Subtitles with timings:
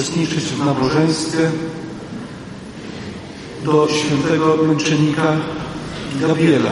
[0.00, 1.50] Uczestniczyć w nabożeństwie
[3.64, 5.36] do świętego męczennika
[6.20, 6.70] Gabriela.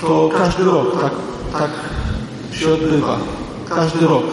[0.00, 1.12] To każdy rok tak,
[1.52, 1.70] tak
[2.52, 3.18] się odbywa.
[3.68, 4.24] Każdy rok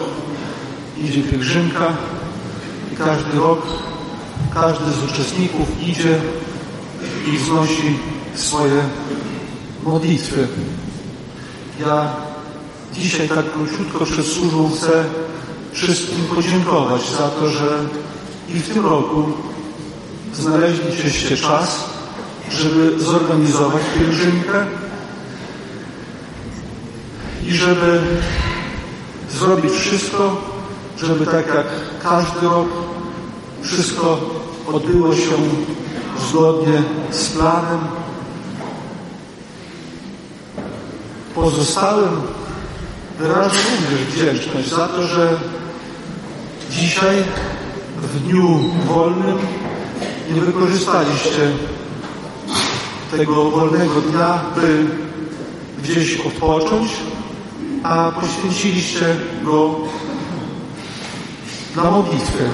[0.98, 1.92] idzie pielgrzymka
[2.92, 3.66] i każdy rok
[4.54, 6.20] każdy z uczestników idzie
[7.34, 7.98] i wznosi
[8.34, 8.82] swoje
[9.84, 10.48] modlitwy.
[11.80, 12.26] Ja
[12.92, 15.04] Dzisiaj tak króciutko przed służbą chcę
[15.72, 17.78] wszystkim podziękować za to, że
[18.48, 19.32] i w tym roku
[20.34, 21.84] znaleźliście czas,
[22.50, 24.66] żeby zorganizować pielgrzymkę
[27.46, 28.00] i żeby
[29.30, 30.36] zrobić wszystko,
[30.98, 31.66] żeby tak jak
[32.02, 32.68] każdy rok
[33.62, 34.20] wszystko
[34.72, 35.36] odbyło się
[36.30, 37.78] zgodnie z planem.
[41.34, 42.22] Pozostałym
[43.18, 45.36] wyrażam również wdzięczność za to, że
[46.70, 47.24] dzisiaj
[47.96, 49.38] w dniu wolnym
[50.34, 51.50] nie wykorzystaliście
[53.10, 54.86] tego wolnego dnia, by
[55.82, 56.92] gdzieś odpocząć,
[57.82, 59.74] a poświęciliście go
[61.76, 62.44] na modlitwę.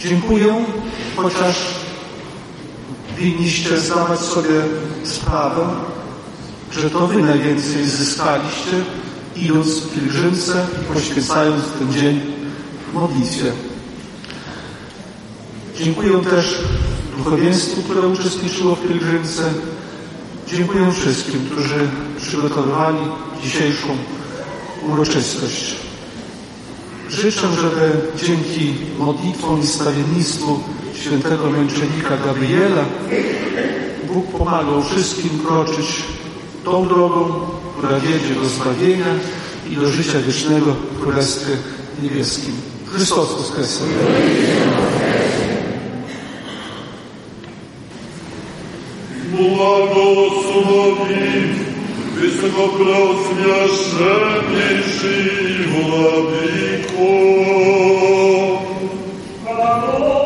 [0.00, 0.64] Dziękuję,
[1.16, 1.56] chociaż
[3.18, 4.62] winniście zdawać sobie
[5.04, 5.66] sprawę,
[6.72, 8.84] że to wy najwięcej zyskaliście,
[9.36, 12.20] idąc w pielgrzymce i poświęcając ten dzień
[12.94, 13.52] modlitwie.
[15.78, 16.60] Dziękuję też
[17.18, 19.42] duchowieństwu, które uczestniczyło w pielgrzymce.
[20.48, 21.88] Dziękuję wszystkim, którzy
[22.20, 22.98] przygotowywali
[23.42, 23.88] dzisiejszą
[24.92, 25.76] uroczystość.
[27.10, 27.90] Życzę, żeby
[28.26, 30.60] dzięki modlitwom i stawiennictwu
[30.94, 32.84] świętego męczennika Gabriela
[34.12, 35.86] Bóg pomagał wszystkim kroczyć
[36.66, 37.24] tą drogą,
[37.78, 39.06] która wiedzie do zbawienia
[39.70, 41.52] i do życia wiecznego w Królestwie
[42.02, 42.54] Niebieskim.
[42.86, 43.84] Chrystus Woskresie.
[49.30, 50.26] Błogosławi.
[59.44, 60.25] Panu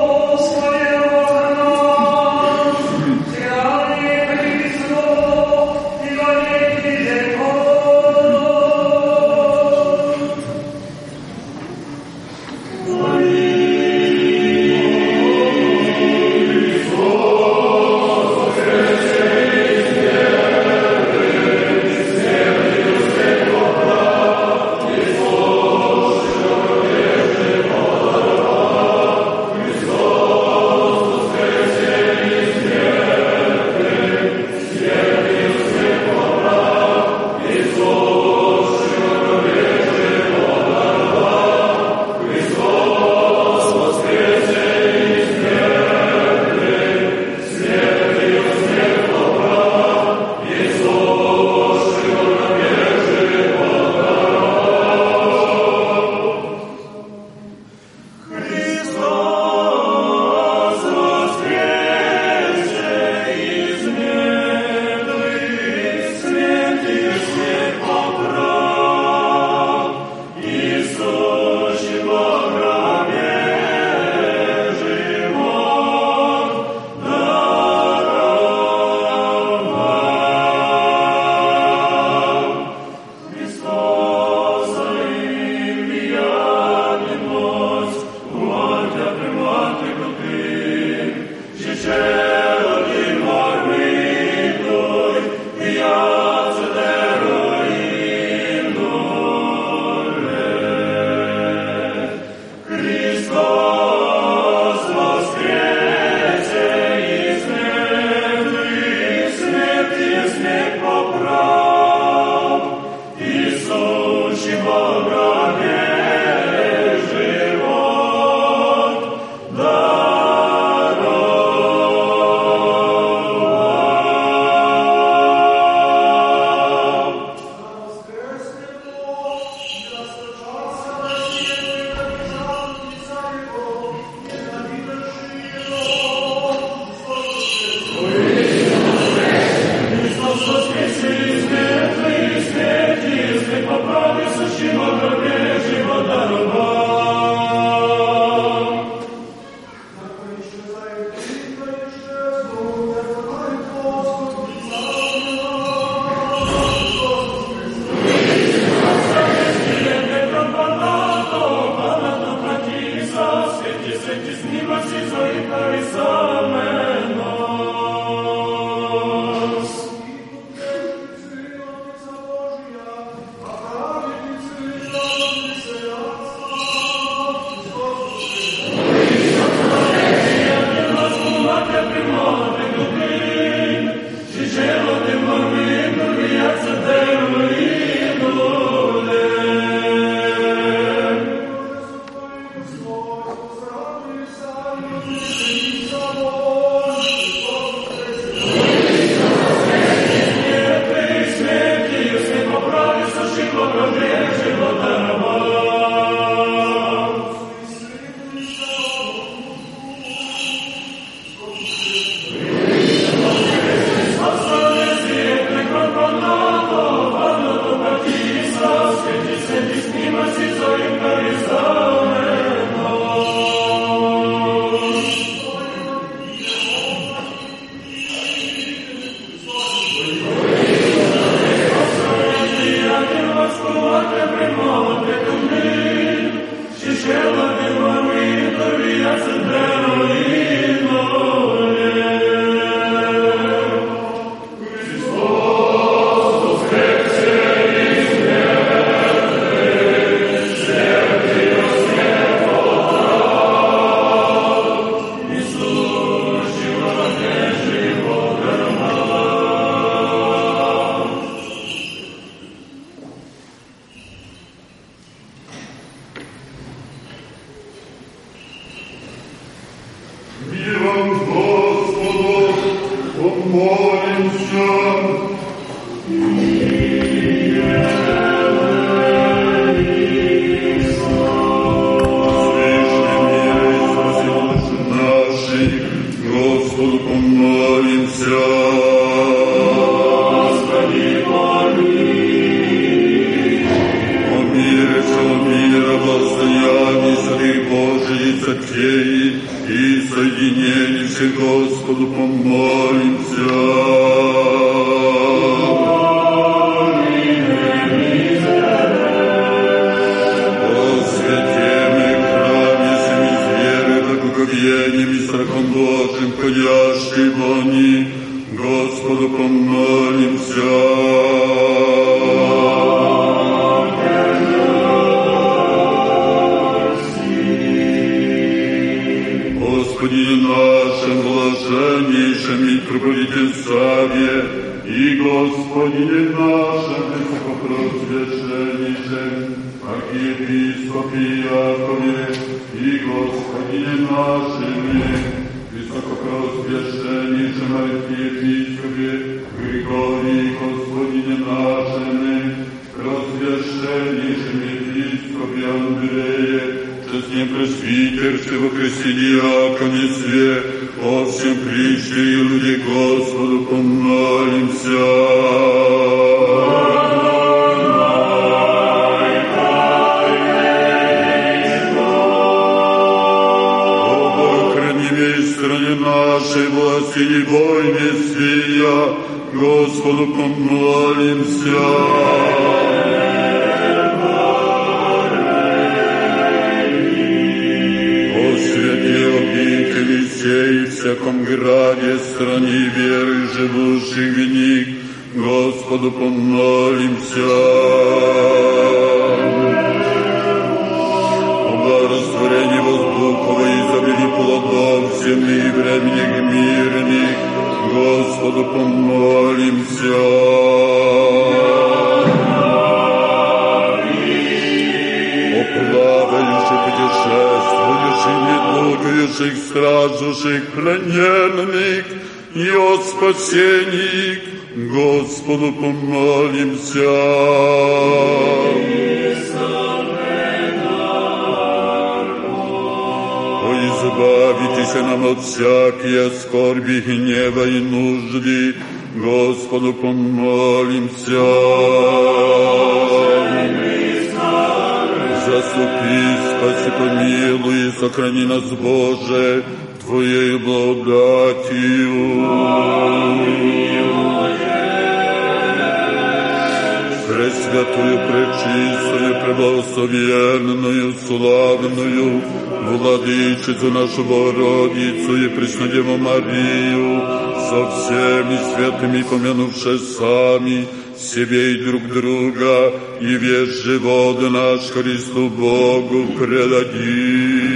[458.19, 462.41] Пресвятую, пречистую, преблагословенную, славную,
[462.85, 467.21] Владычицу нашу Богородицу и Преснодеву Марию,
[467.69, 470.85] со всеми святыми помянувши сами
[471.17, 477.68] себе и друг друга, и весь живот наш Христу Богу предадим.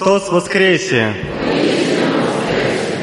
[0.00, 1.12] Христос воскресе!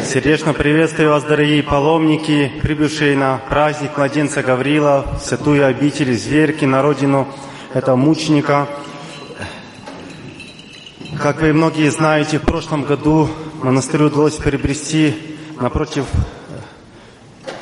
[0.03, 6.81] Сердечно приветствую вас, дорогие паломники, прибывшие на праздник младенца Гаврила, в святую обитель Зверки, на
[6.81, 7.27] родину
[7.71, 8.67] этого мученика.
[11.21, 13.29] Как вы многие знаете, в прошлом году
[13.61, 15.13] монастырю удалось приобрести
[15.61, 16.05] напротив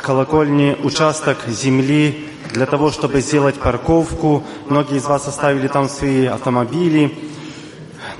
[0.02, 4.46] колокольни участок земли для того, чтобы сделать парковку.
[4.70, 7.14] Многие из вас оставили там свои автомобили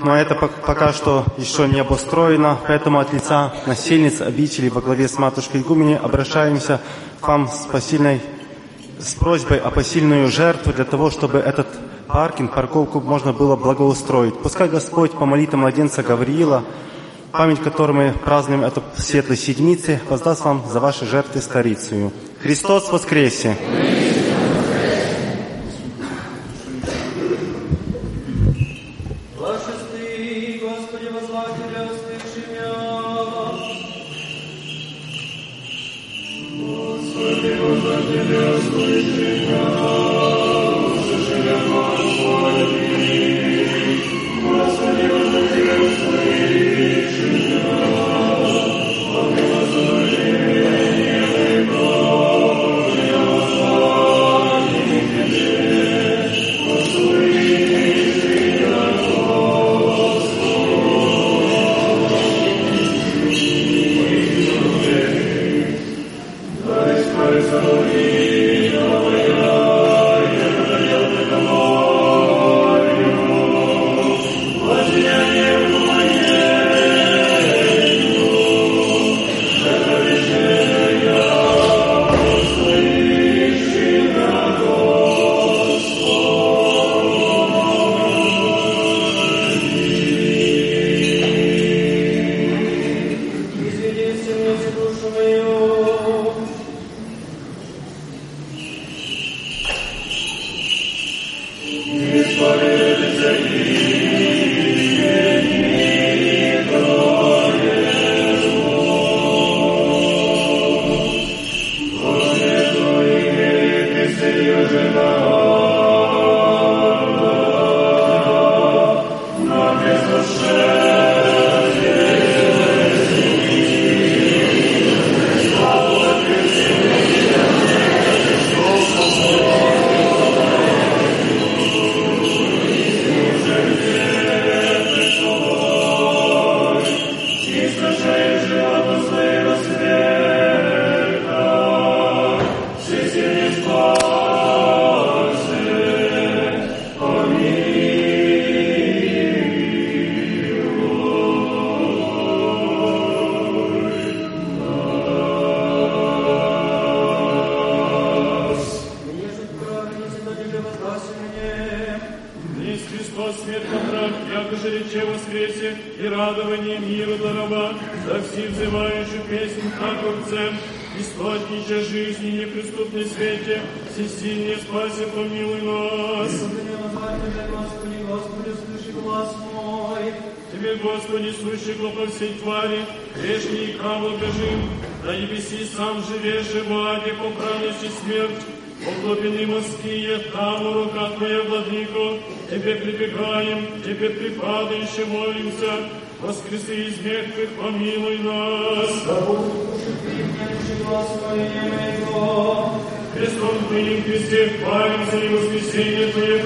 [0.00, 5.18] но это пока что еще не обустроено, поэтому от лица насельниц обители во главе с
[5.18, 6.80] матушкой Игумени обращаемся
[7.20, 8.20] к вам с посильной
[8.98, 11.66] с просьбой о посильную жертву для того, чтобы этот
[12.06, 14.38] паркинг, парковку можно было благоустроить.
[14.38, 16.64] Пускай Господь по молитвам младенца Гавриила,
[17.32, 22.12] память которой мы празднуем эту светлой седмицы, воздаст вам за ваши жертвы старицию.
[22.42, 23.56] Христос воскресе!
[23.56, 24.05] Благослови,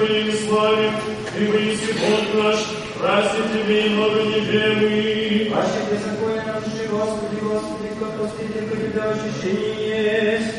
[0.00, 0.92] Твоим славим,
[1.34, 2.58] Ты выси Бог наш,
[2.98, 5.52] праздник Тебе и много неверный.
[5.54, 10.54] Аще беззаконие наши, Господи, Господи, как простите, как тебя ощущение есть.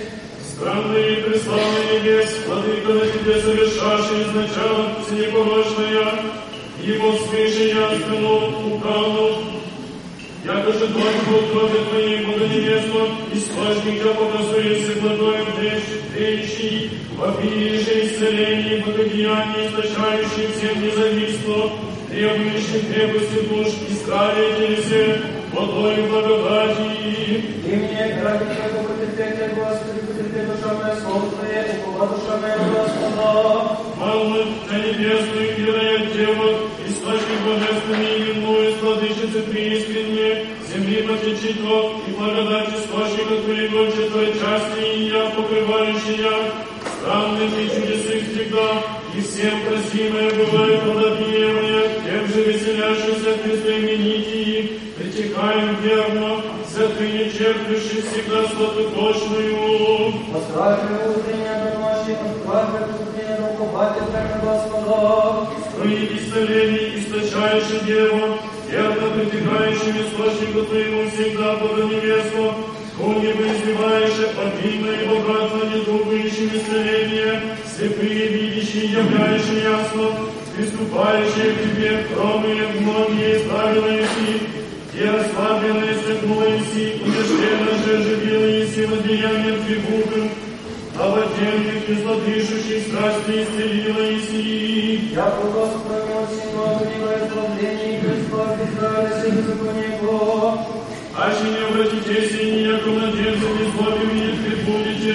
[0.53, 6.13] Странный и преславный небес, Владыка на Тебе совершавший изначально всенепорочная,
[6.81, 8.33] Его свыше яственно
[8.75, 9.50] укану,
[10.44, 15.46] Якоже Бог крови Твоей благонебесно, источник Тебя показуется благоем
[16.14, 21.70] трещий, в обилии же исцелений, благодеяний, источающий всем независимо,
[22.08, 25.20] требующих крепости душ, искали телесе,
[25.52, 26.90] водой благодати.
[27.64, 28.44] И мне, ради
[29.11, 33.77] Твоего потерпения, Господи, потерпи душа моя, слово Твое, упова душа моя, Господа.
[33.97, 36.49] Молвы на небесную мирая Дева,
[36.87, 44.95] источник божественный и иную, владычицы преискренне, земли потечетло, и благодать источника Твоего, че Твоей части
[44.95, 46.51] и я, покрывающая,
[46.99, 48.83] странными чудесы всегда,
[49.15, 56.41] и всем просимое бывает подобиемое, тем же веселящихся Христе именитии, притекаем верно,
[56.82, 60.12] святыне черпивший всегда сладкоточную.
[60.32, 65.46] Постражи утренняя домашних, постражи утренняя наукобатель, как Господа.
[65.76, 72.54] Твои исцеления, источающий Дева, верно притекающим источнику Твоему всегда под невесту,
[72.98, 80.10] Хуни бы изливаешь обильно и богатно недугающим исцеление, слепые видящие, являющие ясно,
[80.54, 84.61] приступающие к Тебе, кромные многие правила Иси,
[84.94, 90.28] и расслабленные светло Иси, удерженно же живила Иси деянием трибухом,
[90.98, 95.14] а в отдельных безладышущих страсти исцелила Иси.
[95.14, 100.58] Я Господь, всего милое избавление, Христос, Израиля, Сын законе Его.
[101.16, 105.14] Аще не обратитесь и надеждами злобами пред будете,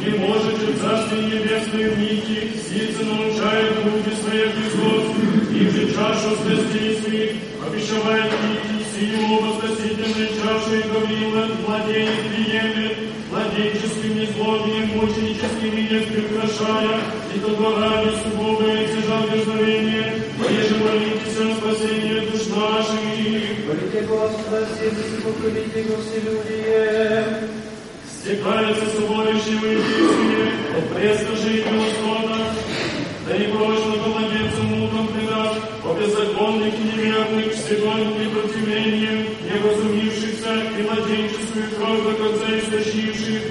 [0.00, 5.04] не можете в Царстве Небесное нити, сильцы научает руки свои Христос,
[5.52, 7.32] их же чашу святей своих,
[7.66, 12.98] обещавает нити, силу спасительной чаши Гаврила, владеет приемлет,
[13.30, 17.00] владенческим незлобием, мученическим и не прекрашая,
[17.34, 23.02] и то ради сугубо и сижал дерзновение, поеже молитесь о спасении душ наших.
[23.66, 27.52] Молите Господа, все и поколите его все люди.
[28.06, 32.38] Стекается соборище в Иисусе, от преска жить Господа,
[33.26, 38.14] да и прочно помогется мукам предаст, о беззаконных и неверных, святым
[39.52, 43.42] непротивлением, неразумившихся и младенческую кровь до конца истощивших,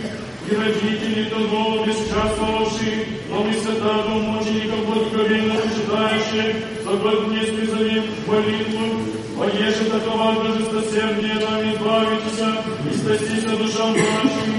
[0.49, 9.21] и родители того бесчаствовавших, но мы святого мучеников благоговейно почитающих, за год не призовем молитву,
[9.41, 12.43] Поеже такова божествосердие нам избавитесь,
[12.85, 14.51] и спастися душам нашим.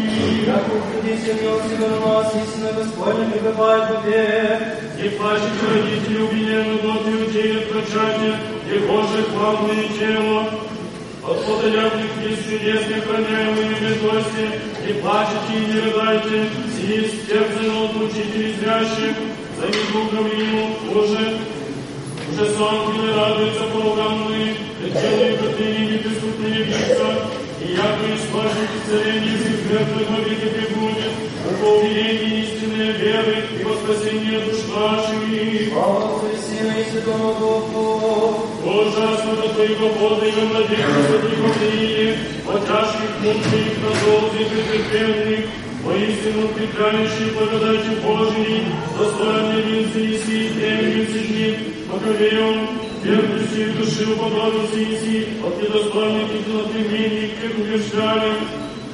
[0.44, 4.60] Как уходите милости на вас, истинно Господне пребывает вовек.
[5.00, 8.40] И плачете родители убиенную дот иудеи от прочатия,
[8.74, 10.50] и Божие славное тело,
[11.44, 14.44] плодолюбных есть чудесных храняемые медости,
[14.88, 19.16] и плачете и не рыдайте, сии стерзано от учителей зрящих,
[19.58, 20.66] за еду Гавриилу
[21.00, 21.38] уже,
[22.32, 23.64] уже ангелы радуются
[24.84, 31.12] и коты неприступные лица, и яко исплачете царение светлых во веки прибудет,
[31.60, 35.12] по уверении истинной веры и во спасение душ наших.
[35.72, 37.82] Слава Отцу и Сыну и Святому Духу.
[38.64, 41.50] Ужасно до Твоего подвига, младенца Твоего
[42.46, 45.44] по тяжких мучених на долгих и претерпенных,
[45.84, 48.62] воистину укрепляющий благодатью Божией,
[48.98, 51.58] достойный венцы и святые дни,
[53.04, 58.32] верностью души уподобился Иси, от недостойных и злотымений, как убеждали,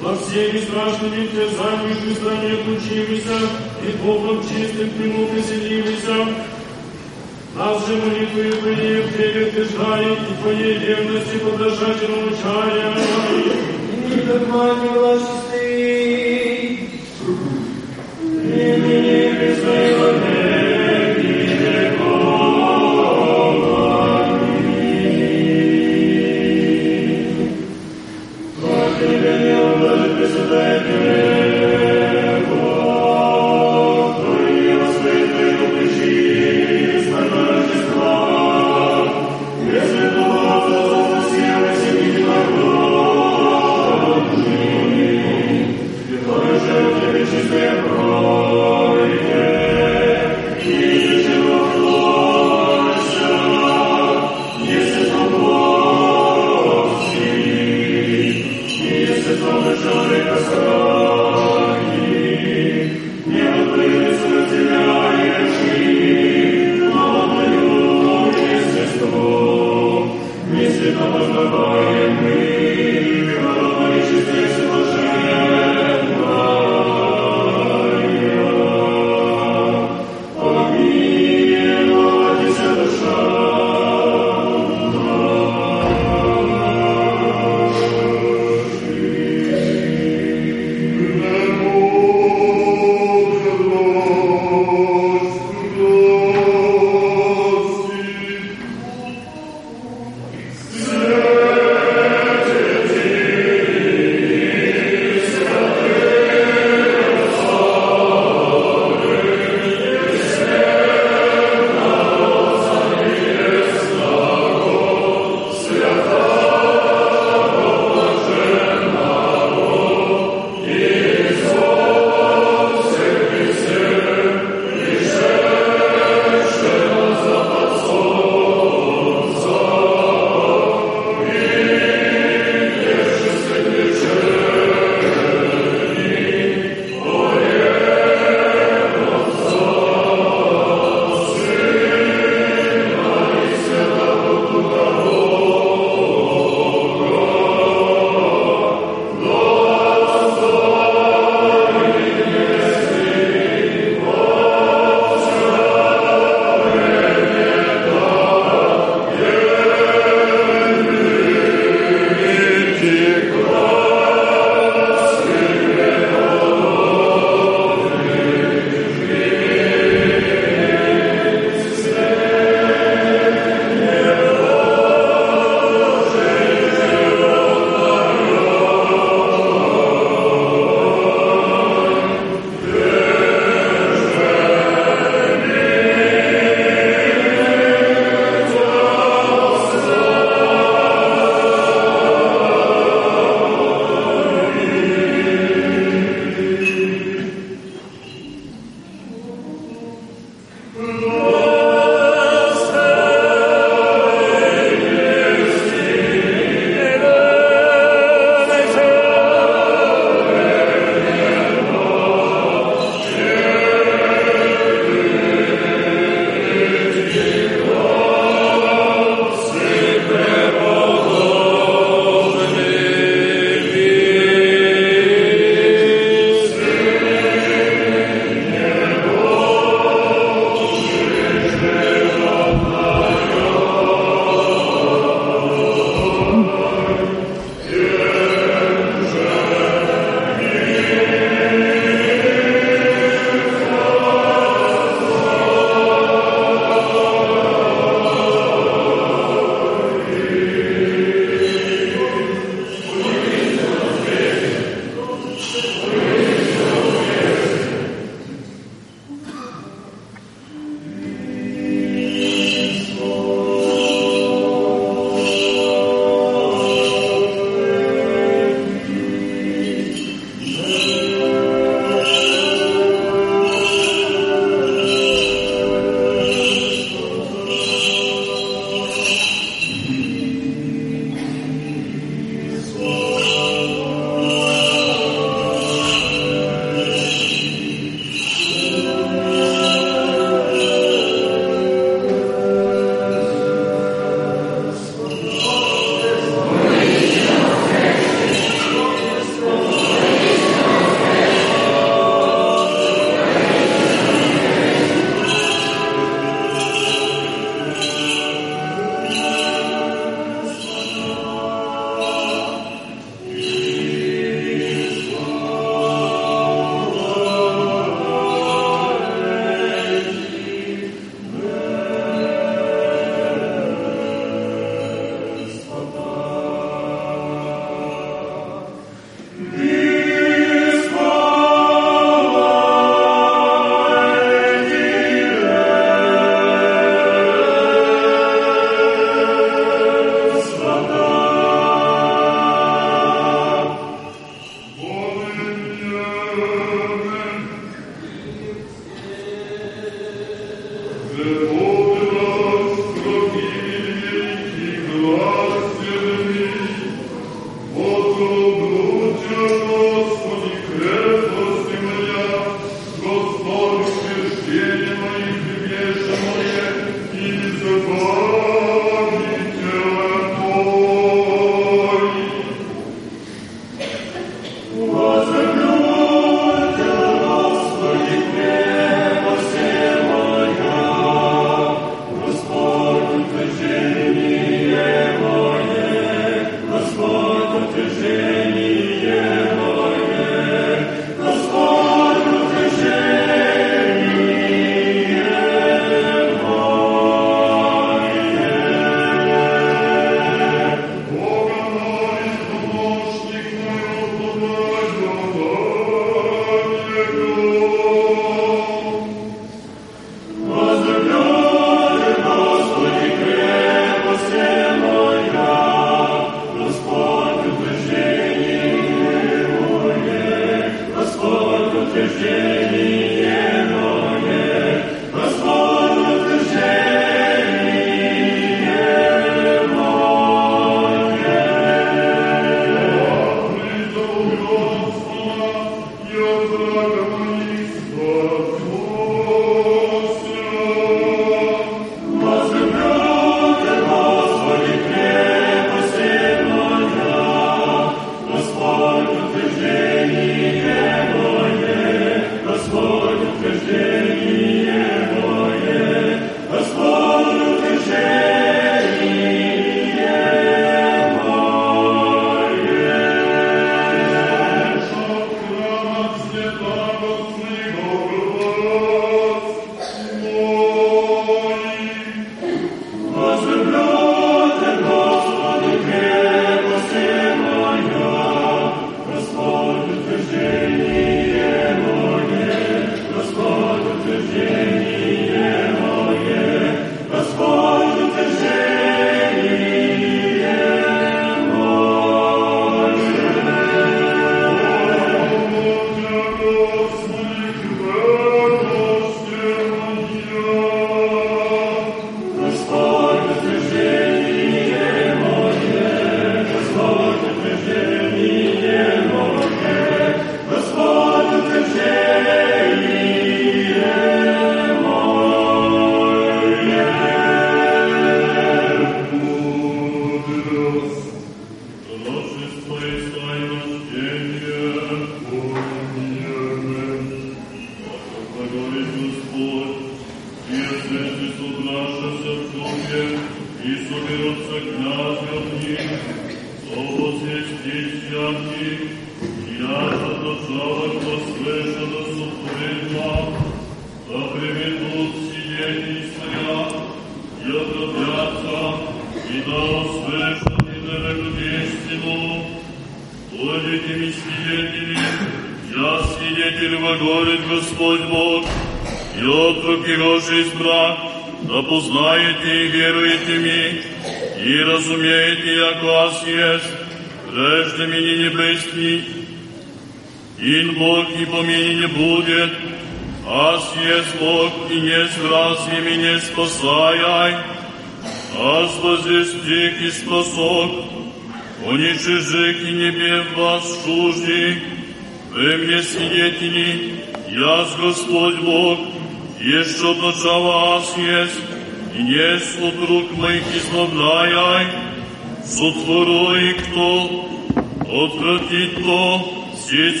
[0.00, 3.38] во всеми страшными терзаниями Христа не отлучивайся,
[3.82, 6.18] и Богом чистым к Нему приселивайся,
[7.56, 12.94] нас же молитвою Твоей в Тебе утверждает, и Твоей верности подражать научая.
[13.90, 16.48] И мир мать власти.
[18.22, 20.07] Ныне пресной
[30.50, 31.47] Alleluia.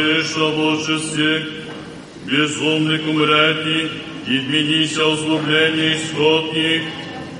[0.00, 1.46] слыша Божестве,
[2.24, 3.90] безумных умрете,
[4.26, 6.82] и изменися озлобление исходник,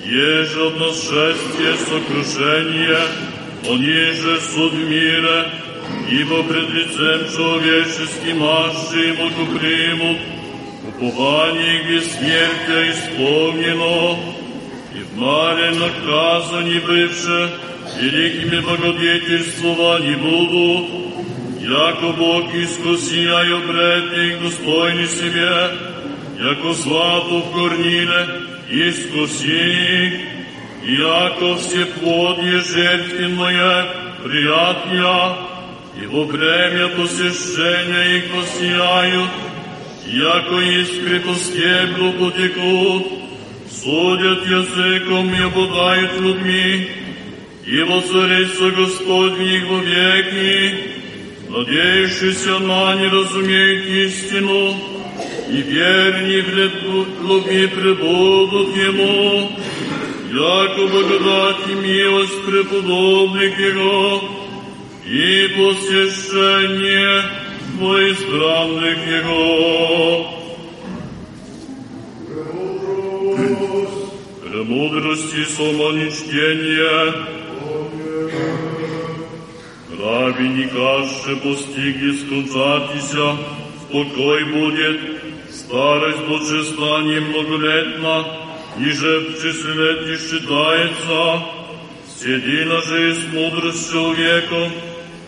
[0.05, 3.03] еже от нас шествие сокрушения,
[3.68, 5.53] он еже суд мира,
[6.11, 10.18] ибо пред лицем человеческим аже Богу примут,
[10.88, 14.18] упование где смерть исполнено,
[14.94, 17.51] и в маре наказаний бывше,
[18.01, 21.10] великими благодетельствований буду,
[21.61, 25.70] яко Бог искусия и обретник достойный себе,
[26.38, 28.27] яко злато в горниле
[28.70, 30.20] искуси,
[30.85, 33.87] яко все плодье жертвенное
[34.25, 35.37] приятия,
[36.01, 39.31] и во время посещения их посияют,
[40.06, 43.06] яко искры по стеблу потекут,
[43.71, 46.88] судят языком и обладают людьми,
[47.67, 51.00] и воцарится Господь в них веки,
[51.51, 54.77] надеющийся на не разумеет истину,
[55.48, 56.48] и верни в
[57.29, 59.51] любви пребудут Ему,
[60.33, 64.23] яко благодать и милость преподобных Его,
[65.05, 67.25] и посещение
[67.81, 70.27] во избранных Его.
[74.44, 77.50] Премудрости самоничтения, Раби
[80.01, 83.37] не каше постигли скончатися,
[83.83, 85.01] спокой будет,
[85.51, 88.25] старость божества немноголетна,
[88.79, 91.42] ниже в числе не считается,
[92.19, 94.73] седина же с мудрость человеком,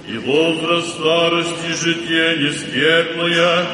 [0.09, 3.66] и возраст старости житие нескверное,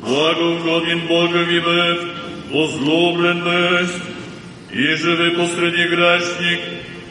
[0.00, 2.04] благоугоден Богови быв,
[2.50, 4.02] возлюблен бысть,
[4.72, 6.60] и живы посреди грешник,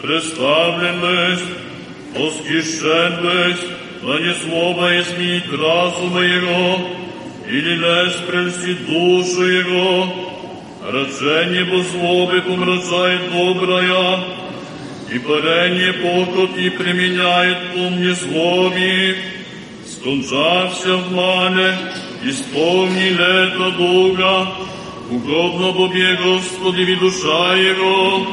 [0.02, 1.69] представлен бысть,
[2.17, 3.67] восхищен бысть,
[4.03, 6.79] да не слово изменить разума его,
[7.49, 10.09] или лезь прельстить душу его,
[10.83, 14.25] рачение по злобе помрачает добрая,
[15.13, 19.17] и парение похот и применяет ум незлоби,
[19.87, 21.79] скончався в мале,
[22.25, 24.49] исполни лето долга,
[25.11, 28.27] угодно Бобе Господи ви душа Его,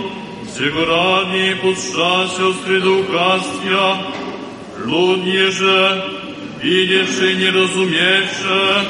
[0.56, 3.98] всего ради подшася среду кастья,
[4.86, 6.04] людне же,
[6.62, 8.88] видевши не разумевши,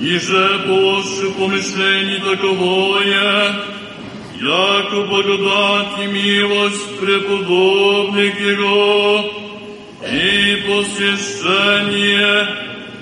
[0.00, 3.54] ниже больше помышлений таковое,
[4.40, 9.24] яко благодать и милость преподобных Его
[10.02, 12.36] и посещение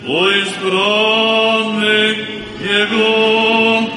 [0.07, 2.16] во избранных
[2.61, 3.89] Его.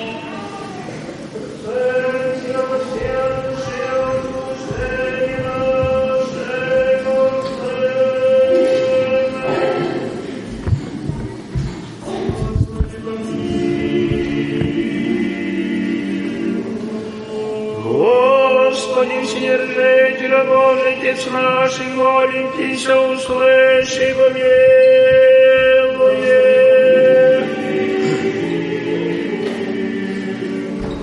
[19.37, 24.47] Вседержителя Божий, Отец наших, молим Тися, услыши, помилуй.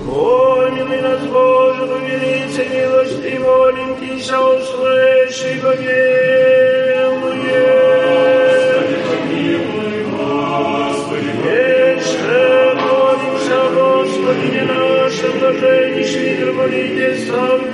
[0.04, 5.60] Помилуй нас, Боже, по велице милости, молим Тися, услыши,
[12.74, 17.73] молимся, Господи, нашем блаженнейший митрополите Савве,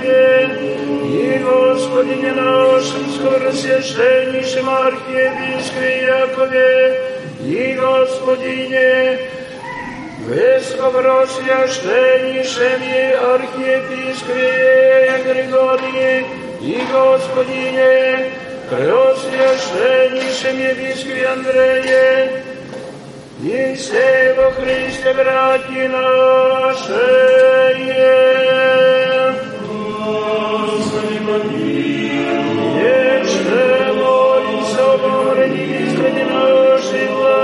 [2.00, 6.98] Господине нашем скоросвященнейшем архиепископе Якове,
[7.42, 9.18] и Господине
[10.24, 16.24] Высокопросвященнейшем и архиепископе Григории,
[16.62, 18.32] и Господине
[18.70, 22.42] Преосвященнейшем епископе Андрее,
[23.42, 27.36] и все во Христе, братья наши.
[31.56, 31.69] Вече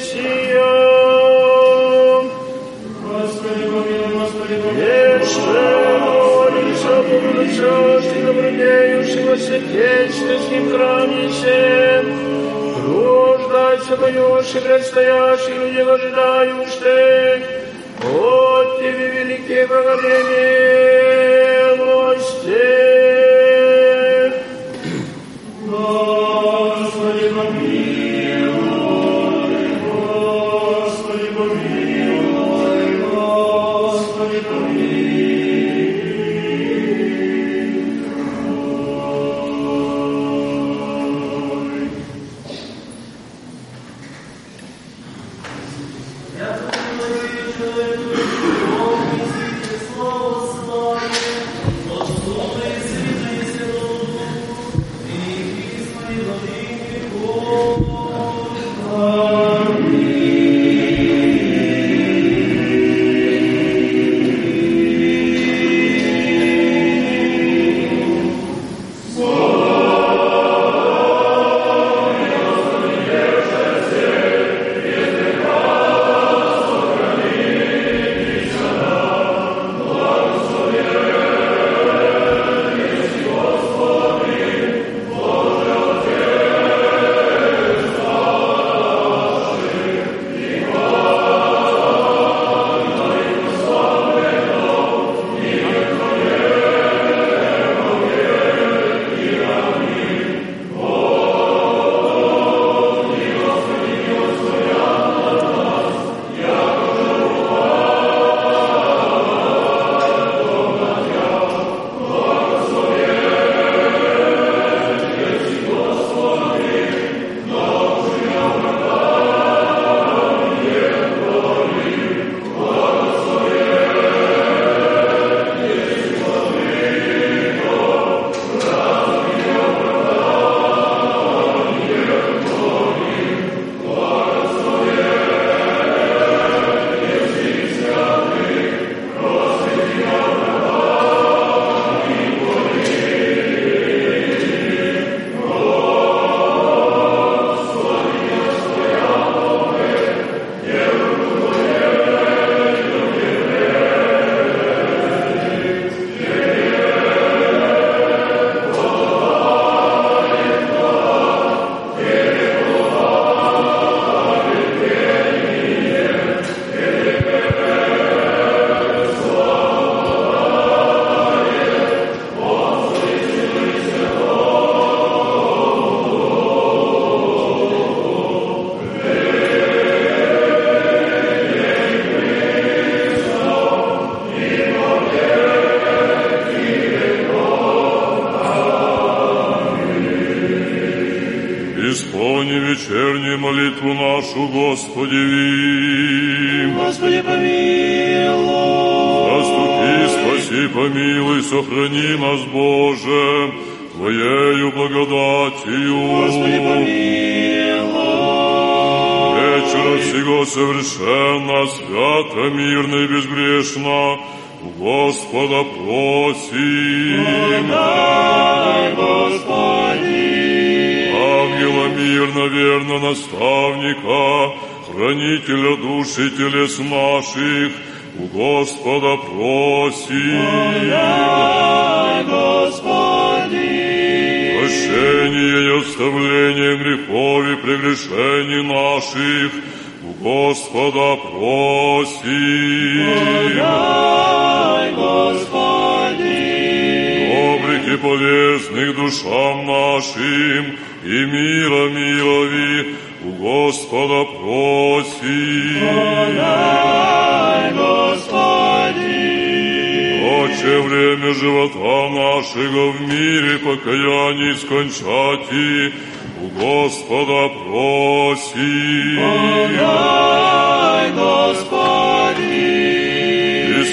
[0.00, 0.72] сия.
[3.02, 4.54] Господи, помилуй, Господи,
[5.22, 12.04] Еще молимся, благочестный, добродеющего сердечным храме всем.
[12.88, 17.46] Рождайся, поющий, предстоящий, люди ожидающие.
[18.02, 20.83] От Тебе великие благоволения.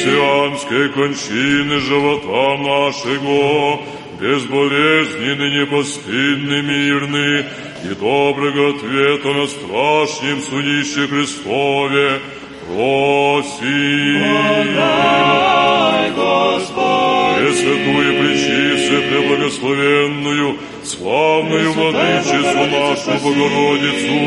[0.01, 3.81] Христианские кончины живота нашего,
[4.19, 7.45] безболезненны, непостыдны, мирны,
[7.83, 12.19] и доброго ответа на страшнем судище Христове
[12.65, 14.21] просим.
[14.75, 17.41] Дай, Господи.
[17.41, 24.17] Пресвятую, пречистую, преблагословенную, славную владычицу нашу Богородицу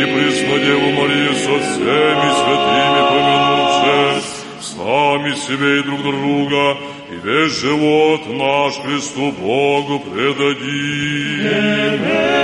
[0.00, 4.39] и Преснодеву Марию со всеми святыми помянувши,
[4.80, 6.76] сами себе и друг друга,
[7.10, 11.50] и весь живот наш Христу Богу предадим.
[11.50, 12.40] Тебе.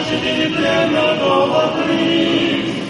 [0.00, 2.80] Spasitelj plemena Boga primi,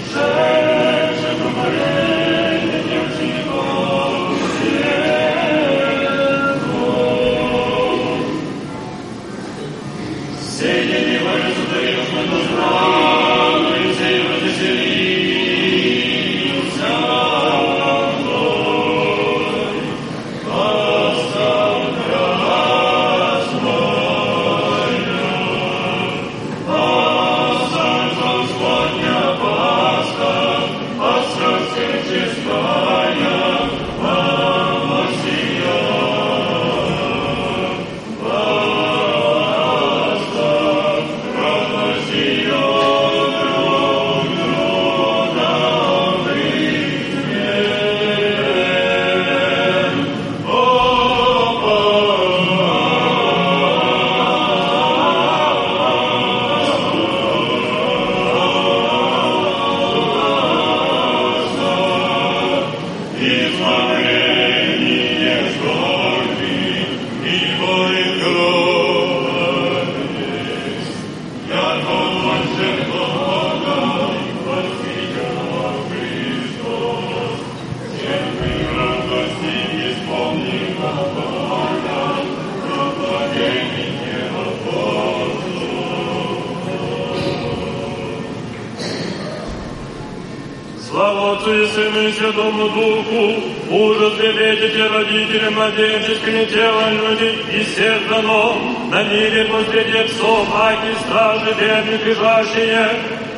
[94.31, 98.57] ужас великите родителям, младенческое тело люди, и всех дано,
[98.91, 102.89] на мире посреди псов, аки стражи, бедных и жащие,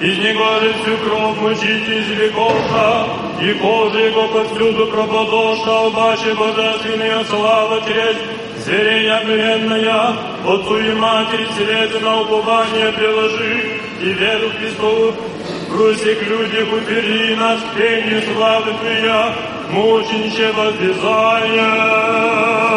[0.00, 2.54] из него же всю кровь мучите из веков,
[3.40, 8.20] и кожа его повсюду пропадошта, обаче божественная слава честь,
[8.64, 10.14] Зверение огненная,
[10.46, 15.14] Отцу и Матери Вселенной на упование приложи, и веру в Христову
[15.72, 19.34] Руси к людях упери нас к пению славы Твоя,
[19.72, 22.71] 母亲写的字在呀。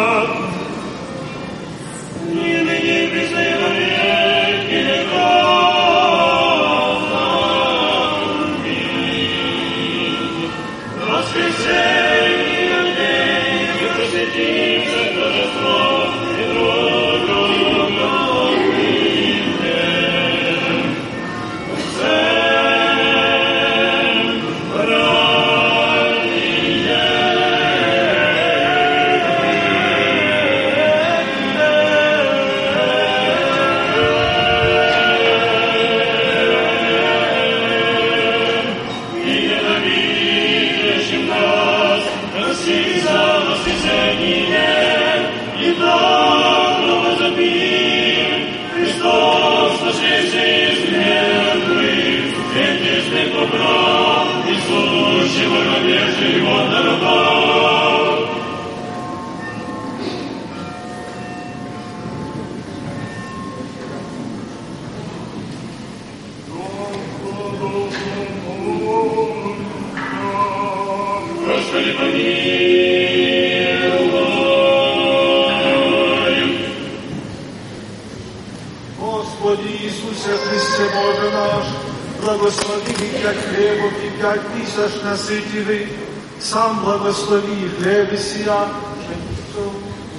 [87.26, 89.72] Благослови хлебы сия, пшеницу,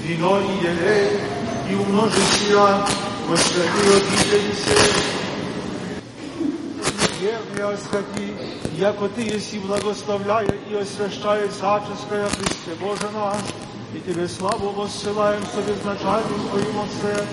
[0.04, 1.10] вино и елей,
[1.70, 2.86] и умножи сия,
[3.28, 4.94] Господи, обители сей.
[7.22, 8.28] Верный Господи,
[8.78, 13.38] яко Ты еси благословляя и освящая всяческое Христе Боже наш,
[13.94, 17.26] и Тебе славу воссылаем со безначальным Твоим Отце,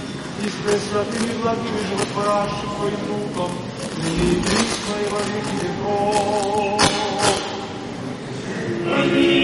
[0.45, 3.51] и с пресвятым и благим и животворящим Твоим Духом,
[3.99, 6.65] и присно и во веки веков.
[9.15, 9.44] Святый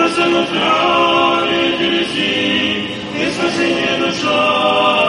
[0.00, 4.99] красота здравия телеси, и спасение душа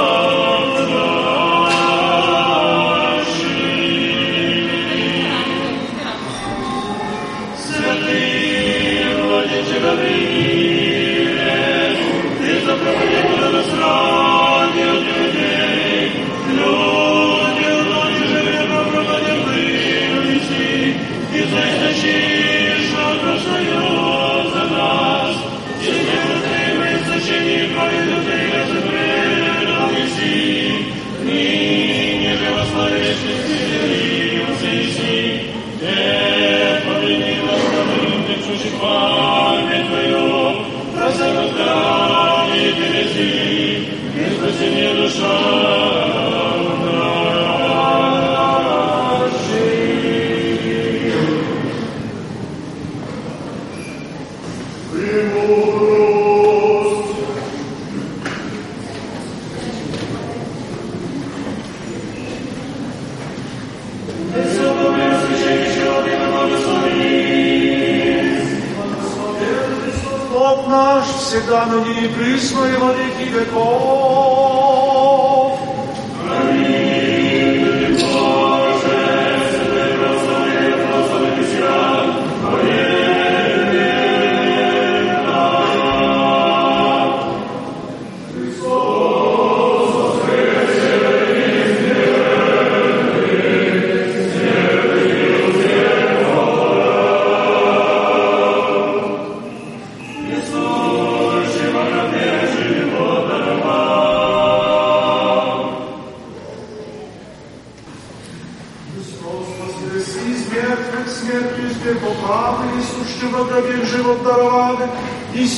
[71.41, 74.40] всегда ныне и присно и во веки веков.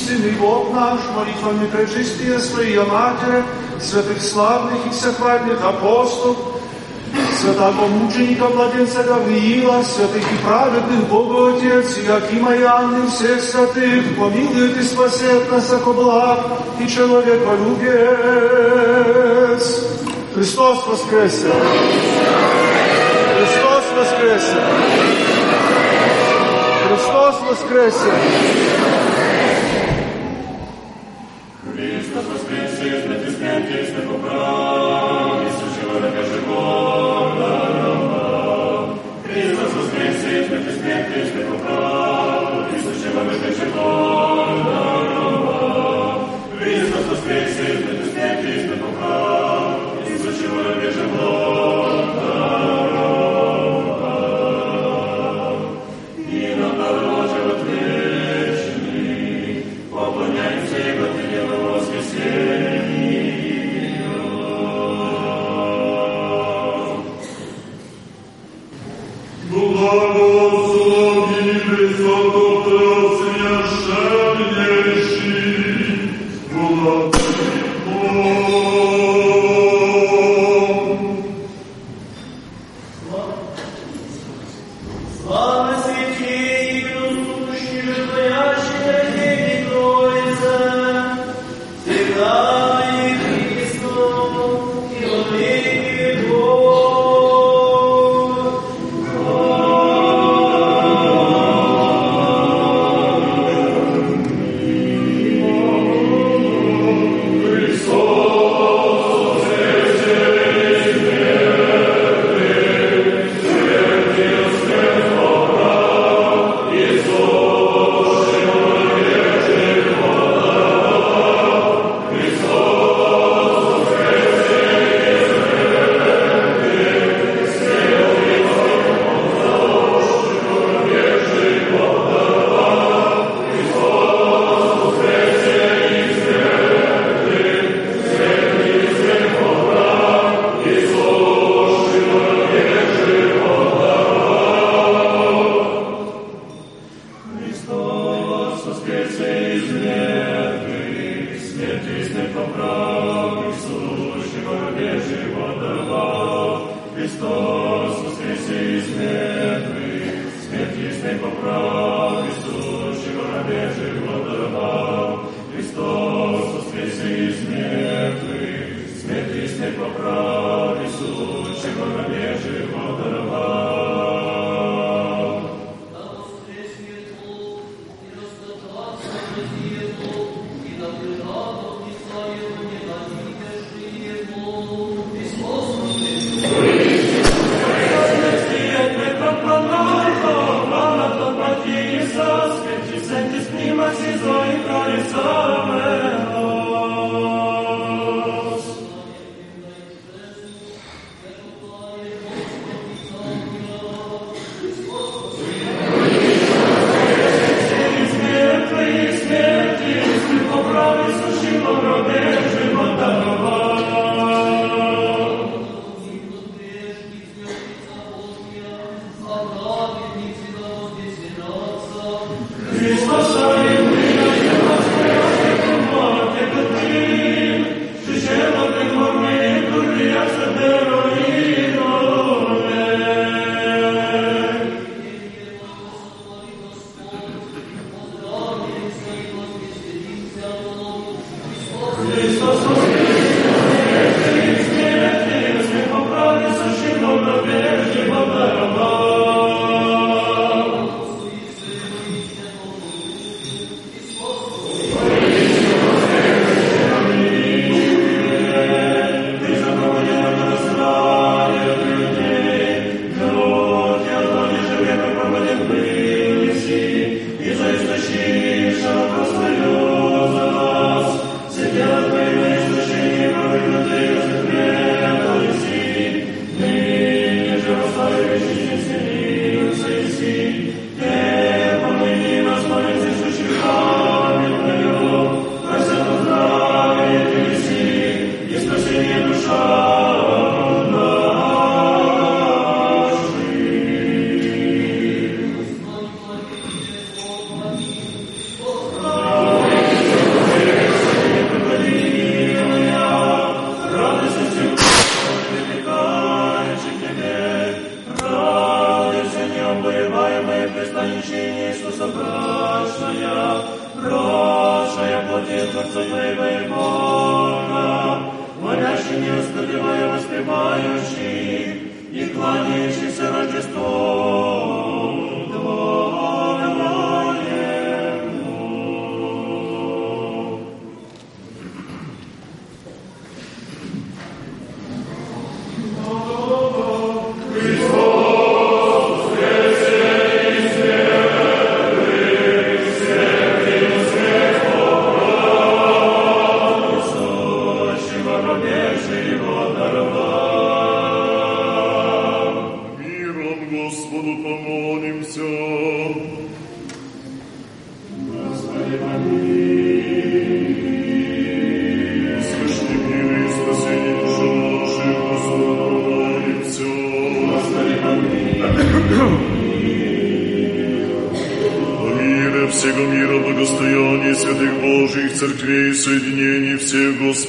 [0.04, 3.42] истинный Бог наш, молитвами пречистия Своей Матери,
[3.80, 6.36] святых славных и всехвальных апостолов,
[7.40, 14.04] святого мученика младенца Гавриила, святых и праведных Бога Отец, и Акима и Анны всех святых,
[14.18, 16.40] помилует и спасет нас, ако благ
[16.80, 19.86] и человеколюбец.
[20.34, 21.50] Христос воскресе!
[23.36, 24.62] Христос воскресе!
[26.88, 27.40] Христос воскресе!
[27.40, 28.12] Христос воскресе!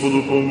[0.05, 0.44] discípulo com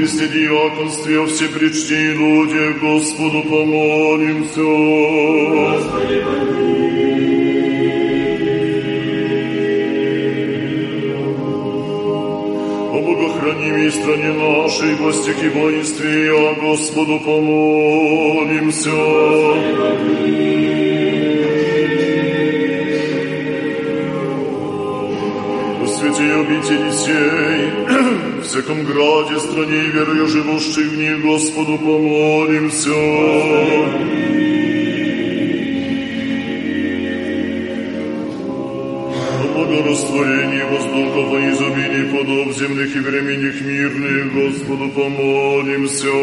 [0.00, 4.62] Христе диаконстве, о всепречти люди, Господу помолимся.
[5.76, 6.24] Господи,
[12.94, 18.90] О богохранимой стране нашей, властях и воинстве, а Господу помолимся.
[25.82, 27.49] О святе обители сей,
[28.49, 32.91] всяком граде, стране и верою живущих в них, Господу помолимся.
[39.55, 46.13] О благорастворении воздухов и изобилии подоб земных и временных мирных, Господу помолимся.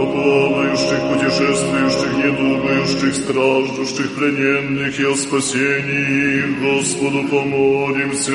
[0.00, 4.53] О плавающих, путешествующих, недугающих, страждущих, плененных
[4.99, 8.31] и о спасении Господу помолимся.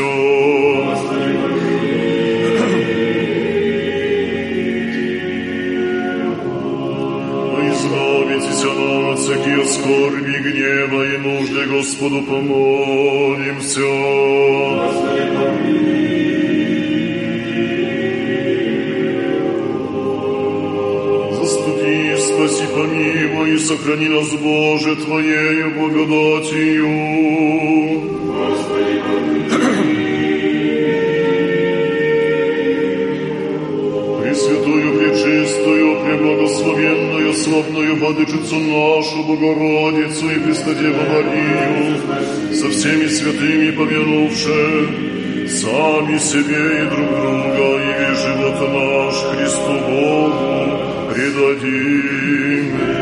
[7.70, 13.80] Избавитесь нам от всякие скорби, гнева и нужды, Господу помолимся.
[21.36, 26.29] Заступи, спаси, помилуй и сохрани нас, Боже, Твоею благодатью.
[40.50, 41.96] И Престодеву Марию,
[42.52, 51.14] со всеми святыми помянувши, сами себе и друг друга, и весь живот наш Христу Богу
[51.14, 52.99] предадим.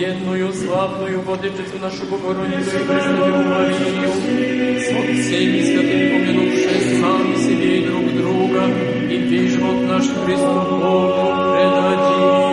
[0.00, 7.86] Преблагословенную, славную Владычицу нашу Богородицу и Пресвятую Марию, со всеми святыми помянувши сами себе и
[7.86, 8.64] друг друга,
[9.10, 12.49] и весь живот наш Христу Богу предадим.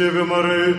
[0.00, 0.76] Преснодеве Марии,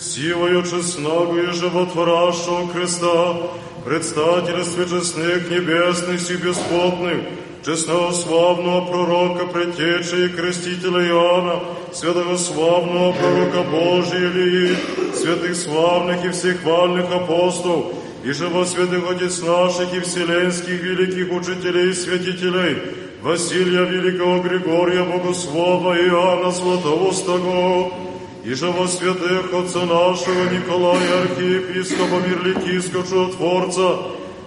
[0.00, 3.36] силою честногу и животворящего креста,
[3.84, 7.18] предстательстве честных небесных и бесплотных,
[7.64, 11.60] честного славного пророка, предтечи и крестителя Иоанна,
[11.92, 14.76] святого славного пророка Божия Илии,
[15.14, 17.94] святых славных и всех вальных апостолов,
[18.24, 22.78] и живо святых отец наших и вселенских великих учителей и святителей,
[23.22, 28.03] Василия Великого Григория Богослова Иоанна Златоустого,
[28.44, 33.96] и живо святых отца нашего Николая Архиепископа Мирликийского Чудотворца,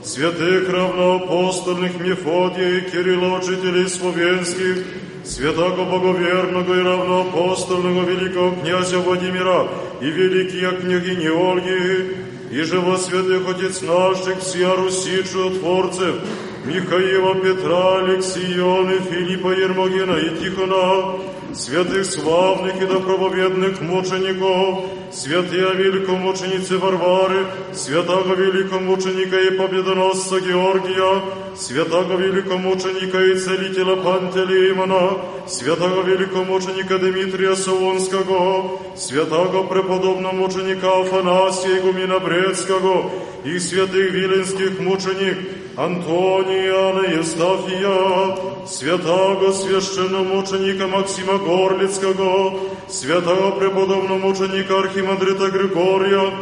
[0.03, 4.85] святых равноапостольных Мефодия и Кирилла, учителей словенских,
[5.25, 9.67] святого боговерного и равноапостольного великого князя Владимира
[9.99, 12.17] и великие княгини Ольги,
[12.51, 16.17] и живо святых отец наших, вся Руси чудотворцев,
[16.65, 21.26] Михаила, Петра, Алексиона, Филиппа, Ермогена и Тихона,
[21.57, 31.21] святых славных и доправоведных мучеников, святые великомученицы Варвары, святого великомученика и победоносца Георгия,
[31.55, 35.17] святого великомученика и целителя Пантелеймона,
[35.47, 43.09] святого великомученика Дмитрия Солонского, святого преподобного мученика Афанасия Игумена Брецкого
[43.43, 55.50] и святых виленских мученик Антония, Иоанна Евстафия, святого священномученика Максима Горлицкого, святого преподобного мученика Архимандрита
[55.50, 56.32] Григория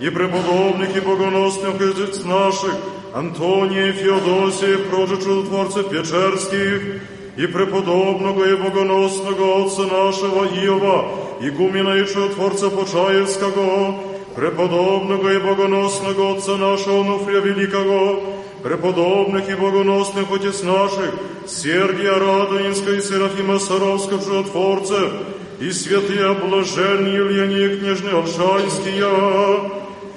[0.00, 2.74] и преподобных и богоносных отец наших,
[3.14, 7.00] Антония, Феодосия, прочи чудотворцев Печерских,
[7.36, 11.10] и преподобного и богоносного отца нашего Иова,
[11.40, 13.94] игумена и чудотворца Почаевского,
[14.34, 18.22] преподобного и богоносного отца нашего Нуфрия Великого,
[18.65, 21.13] преподобных и богоносных отец наших,
[21.47, 25.11] Сергия Радонинска и Серафима Саровского чудотворцев,
[25.59, 29.69] и святые блаженные Ильяне княжны Оршанские,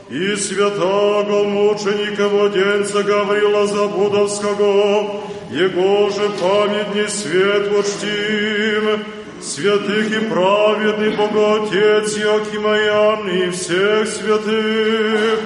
[0.08, 5.20] и святого мученика младенца Гаврила Забудовского,
[5.50, 9.04] Его же памятный свет почтим,
[9.42, 15.38] святых и праведный Боготец Яким Иоанн и всех святых,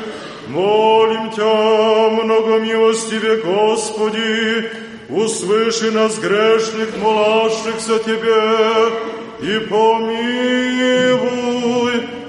[0.48, 4.70] молим Тя, много милостиве Господи,
[5.09, 8.90] услыши нас грешных, молящихся Тебе,
[9.40, 10.02] и помилуй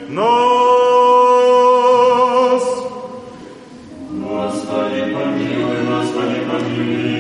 [0.10, 0.54] нас.
[4.12, 7.13] Господи, помилуй, Господи, помилуй.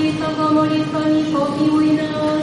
[0.00, 2.39] Cristo como el hijo y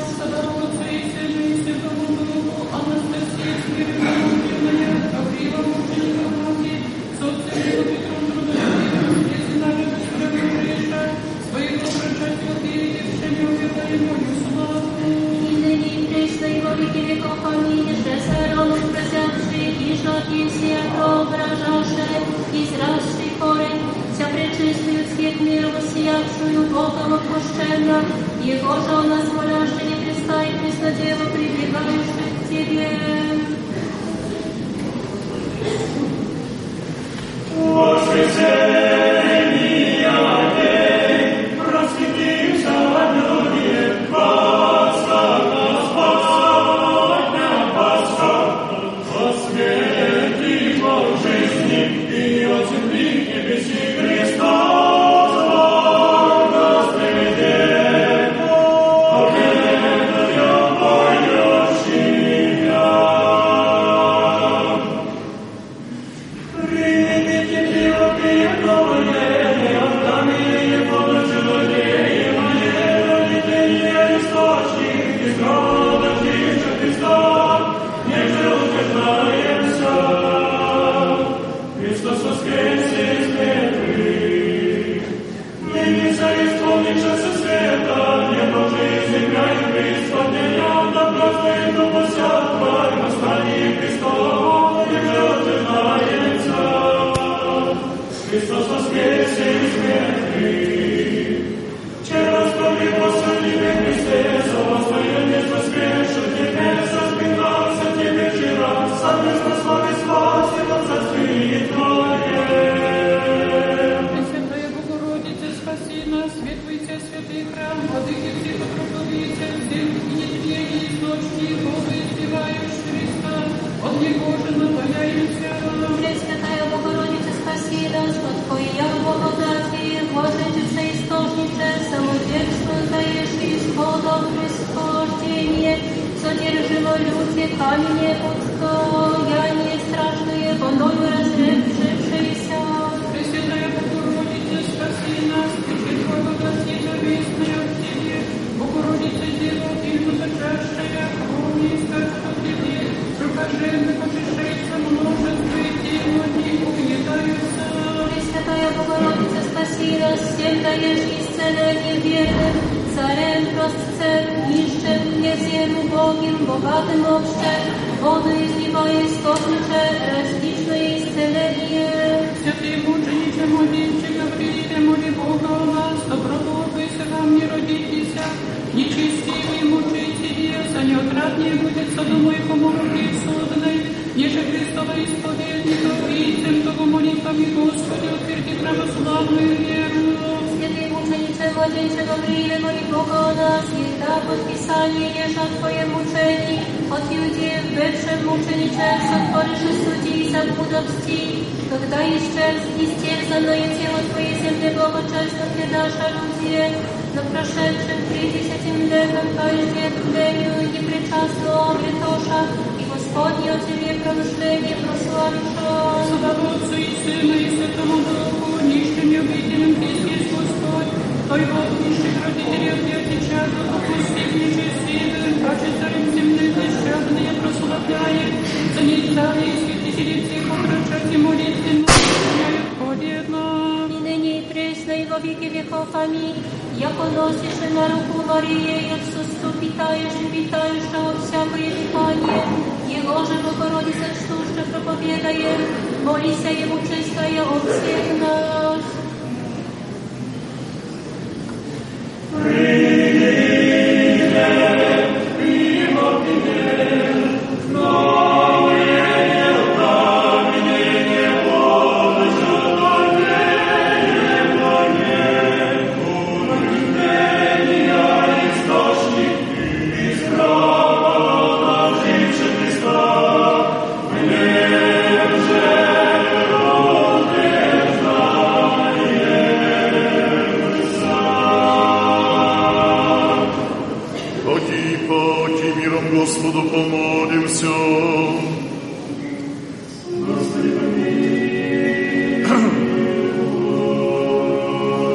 [287.58, 288.38] всем.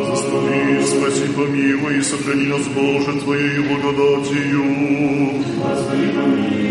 [0.08, 4.64] Заступи, спаси, помилуй и сохрани нас, Боже, Твоей благодатью.
[5.56, 6.62] Господи, помилуй.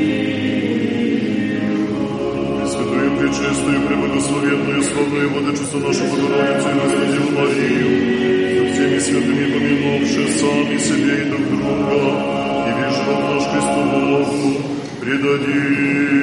[2.59, 7.91] Пресвятую, пречистую, преблагословенную, славную Владычицу нашу Богородицу и Возвратил Марию,
[8.57, 12.00] со всеми святыми помянувши сами себе и друг друга,
[15.01, 16.20] предади.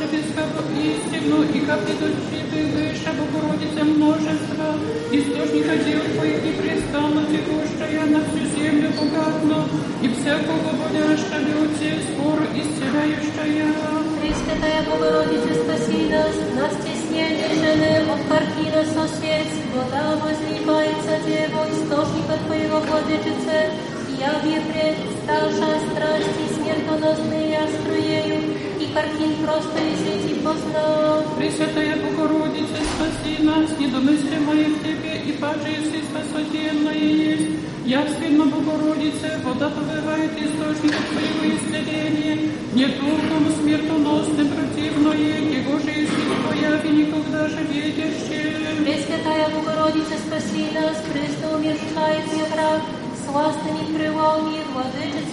[0.00, 4.76] епископов истину, и как недочитый выше Богородица множество,
[5.10, 9.68] источника дел твоих непрестанно текущая на всю землю богатно,
[10.02, 13.72] и всякого боляща люти спор исцеляющая.
[14.20, 22.36] Пресвятая Богородица, спаси нас, нас теснение жены, от картина со свет, вода возливается Дева, источника
[22.46, 23.70] твоего владычице,
[24.18, 28.56] я в Евре, старша страсти смертоносные струею,
[28.96, 31.24] и картин просто и сети познал.
[31.36, 37.50] Пресвятая Богородица, спаси нас, недомыслимое в Тебе, и паче если спасательное есть.
[37.84, 46.80] Явственно, Богородице, вода побывает источник Твоего исцеления, не духом смертоносным противное, его же если Твоя
[46.80, 48.56] и никогда же видящее.
[48.84, 52.82] Пресвятая Богородица, спаси нас, Христо умерщает мне враг,
[53.14, 55.25] с властными крылами, владычица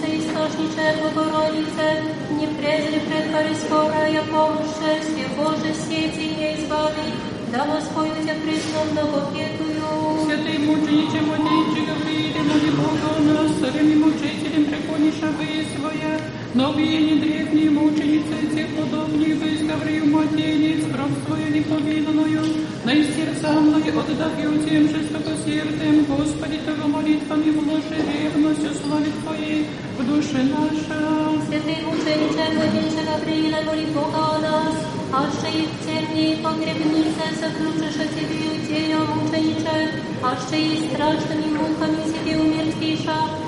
[0.44, 7.12] источничая Богородице, не презри пред Парискорая помощь, все Боже сети не избави,
[7.52, 10.24] да воспою Тебя Христо многопетую.
[10.24, 16.20] Святый мучениче, младенче Гаврииле, моли Бога нас, царем и мучителем преклониша вы своя,
[16.53, 22.41] многие не древние мученицы, тех подобных без Гаврил младенец, кровь свою неповинную,
[22.85, 30.05] на и сердца многие отдаю тем жестокосердым, Господи, Того молитвами вложи ревностью славе Твоей в
[30.07, 30.99] душе наша.
[31.47, 34.75] Святый мучениче, младенче Гавриила, моли Бога о нас,
[35.13, 39.91] аще и в темней погребнице заключишь о Тебе, Иудея, мучениче,
[40.23, 43.42] аще и страшными муками Тебе умертвиша,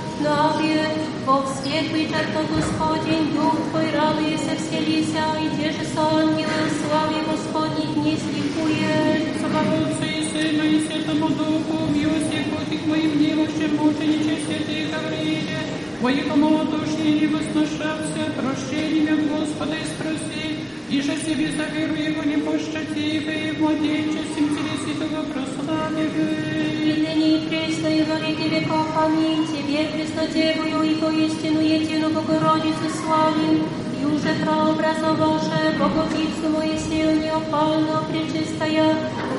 [1.27, 7.97] во светлый чертог Господень, Дух Твой радуется, вселися, и те же со ангелы славе Господних
[7.97, 9.39] не слепует.
[9.41, 15.59] Слава Отцу и Сыну и Святому Духу, милости Господь моим немощным мучениче, святые Гаврииле,
[16.01, 20.46] моих малодушней не возношався, прощением Господа и спроси,
[20.90, 26.28] и же себе за веру Его не пощадивы, в младенчестве теле святого прославивы.
[26.84, 28.88] И ныне и пресно, и во веки веков.
[28.98, 29.48] Аминь.
[29.48, 33.64] Тебе, Преснодевую и поистину едину Богородицу славим,
[34.02, 38.96] и уже прообразовавшая Боговицу Моисею неопально пречистая,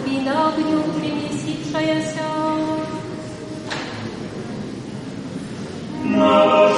[0.07, 2.23] вина огню принесившаяся.
[6.03, 6.76] Пресвятая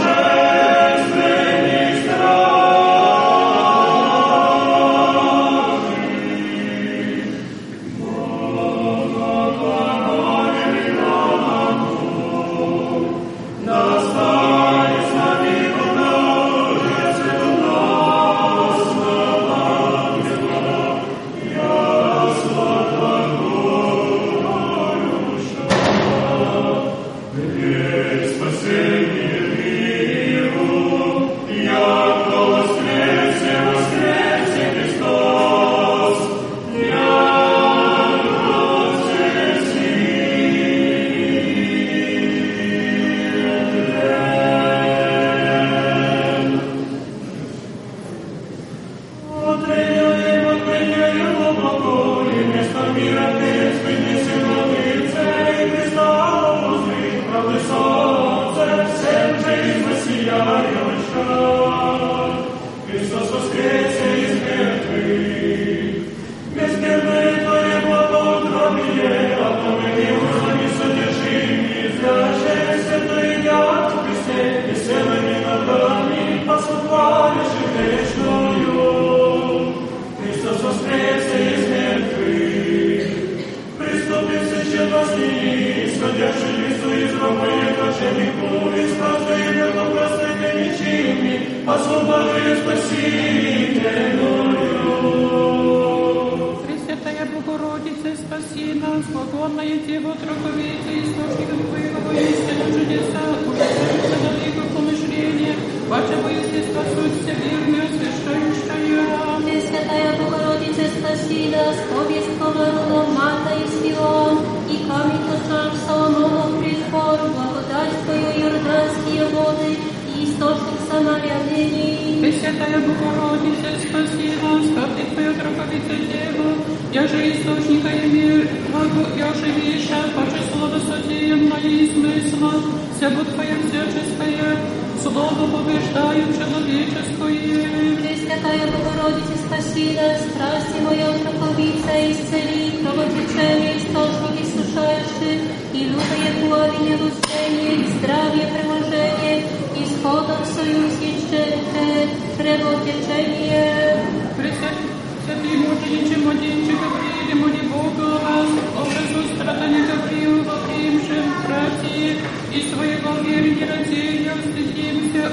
[140.19, 145.41] страсти моя утроковица, исцели, кровотечение, источник иссушающий,
[145.73, 149.43] и лютое пламя лучение, и здравие приложение,
[149.77, 154.05] исходом союз исчерпе, кровотечение.
[154.37, 162.15] Пресвятый мучениче, младенче Гаврииле, моли Бога о вас, образу страдания Гавриила, во время же братья,
[162.53, 165.29] и своего веры не радея, встретимся,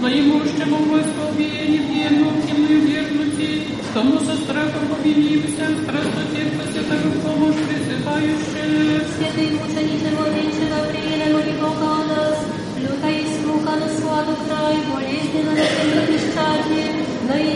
[0.00, 3.62] наимущему восковении, верну, темную верности,
[3.94, 9.04] тому со страхом повинився, страстно терпа святого помощь призывающая.
[9.16, 12.38] Святый мученице Владыче Гаврииле, моли Бога нас,
[12.78, 16.88] люта и смука на сладу край, болезненно на земле нещадие,
[17.28, 17.50] но и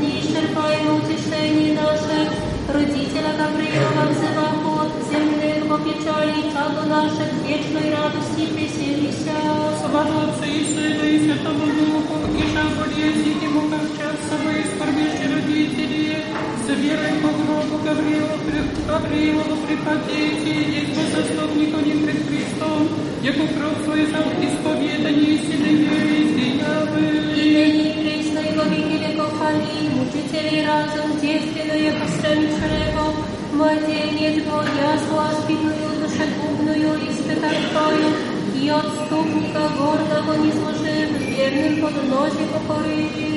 [0.00, 2.30] неисчерпаемо утешение наше.
[2.72, 4.61] Родителя Гавриила вам
[5.91, 9.35] ход, земных по печали, чадо наше, к вечной радости приселися.
[9.79, 15.35] Слава Отцу и Сыну и Святому Духу, и на болезни ему как час собой скорбящие
[15.35, 16.23] родители,
[16.63, 18.37] с верой по гробу Гавриила,
[18.87, 22.89] Гавриилову приходите, есть по заступнику не пред Христом,
[23.23, 27.27] яко кровь свою за исповедание истинной веры изъявы.
[27.35, 29.33] Ныне и пресно и во веки веков.
[29.41, 29.91] Аминь.
[29.97, 33.13] Мучителей разум, девственную посрамившего,
[33.53, 34.99] младение Твоя,
[36.22, 38.14] спинную, душегубную, испытавшую,
[38.54, 43.31] и отступника гордого не служив, верным подносе покорили.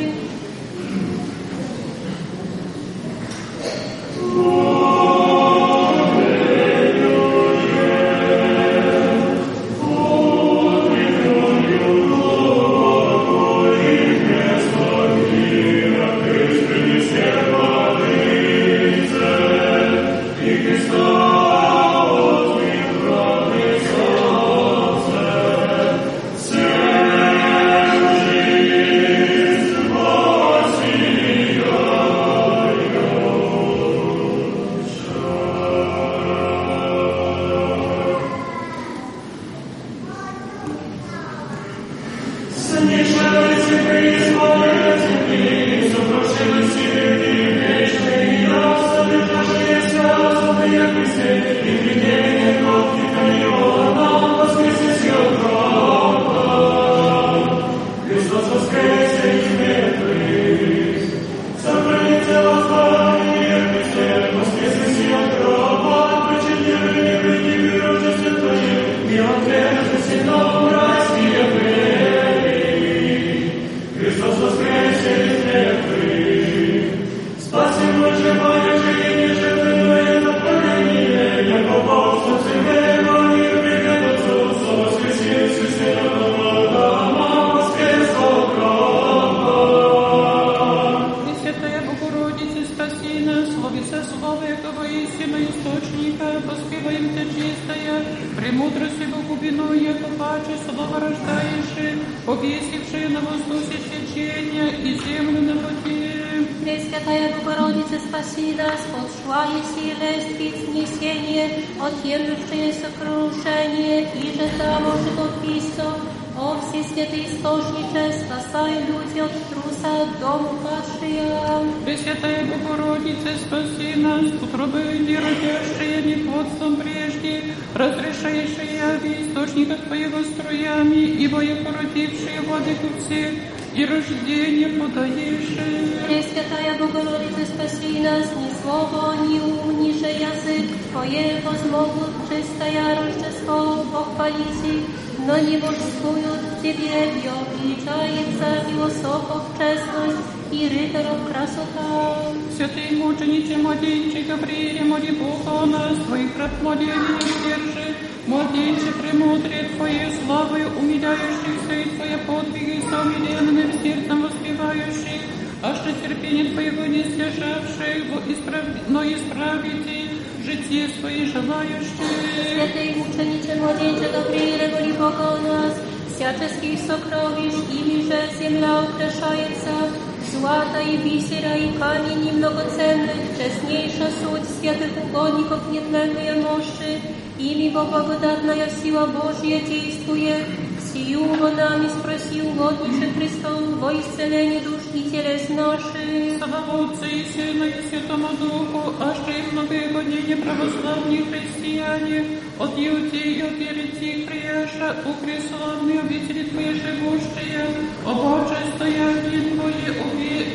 [196.74, 196.74] наших.
[196.74, 199.88] Слава Отцу и Сыну и Святому Духу, а что и многое
[200.36, 202.24] православные христиане,
[202.58, 207.66] от иудеи и от еретик прияша, укреславные обители Твои живущие,
[208.04, 209.90] о Боже, стояние Твое,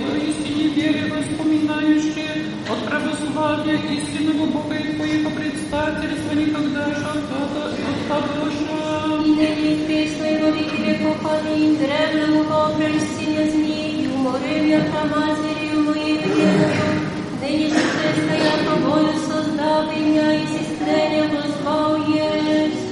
[0.05, 8.65] о истине вере воспоминающие, от православия истинного Бога и Твоего предстательства никогда же отпадоша.
[9.25, 11.77] И ныне и пресно и во веки веков, аминь.
[11.77, 15.58] Древнему Богрельстине змею, морем матерью моей верою,
[15.89, 22.88] ныне же честная тобою создав и меня и сестрения возвал есть.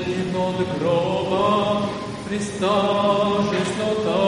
[0.00, 1.88] От дневного гроба,
[2.28, 4.20] Христа жизнотаса.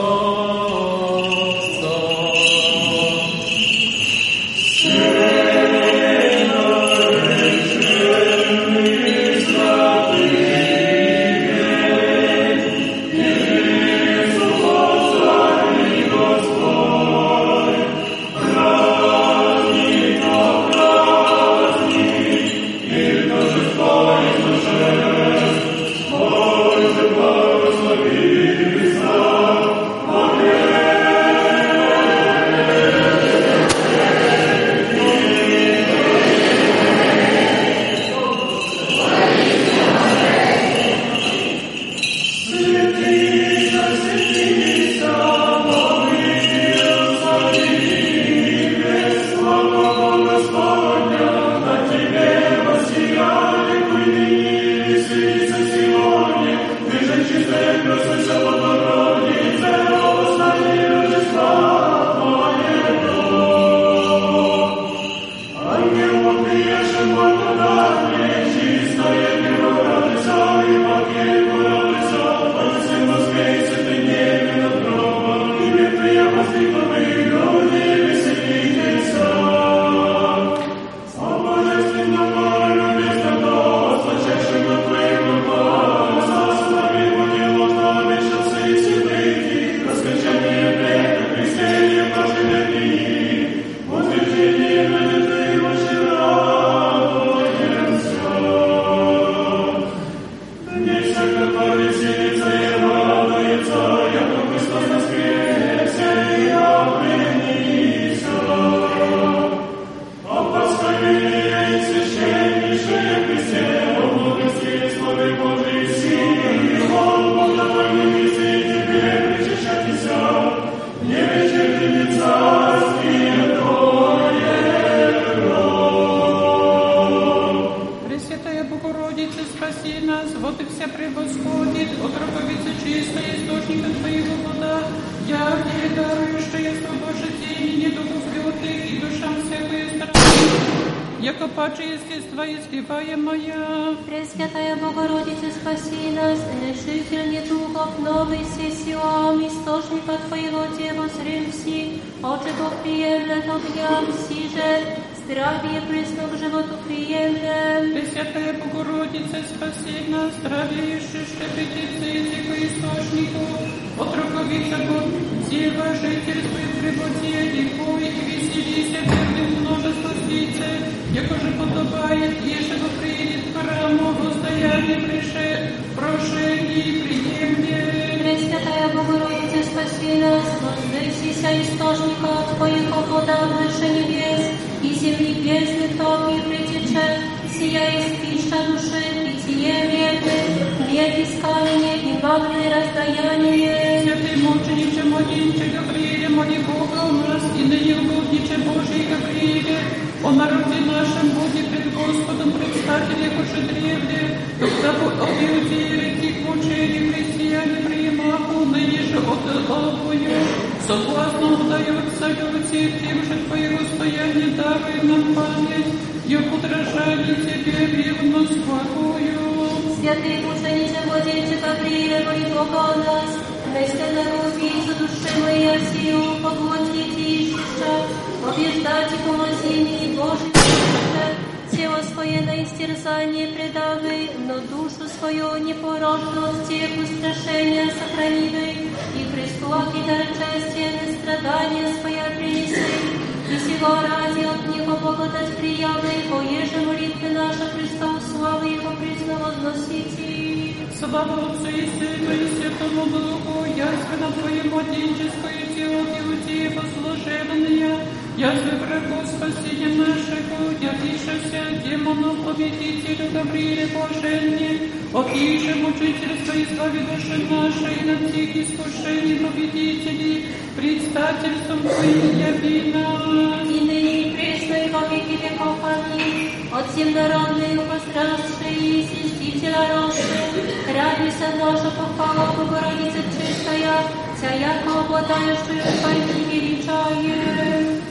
[281.61, 284.03] радуйся наша похвала Богородица чистая,
[284.35, 288.01] вся яко обладающая пойти величаем.